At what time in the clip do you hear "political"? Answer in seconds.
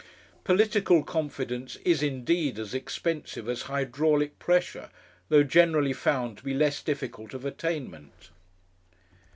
0.43-1.03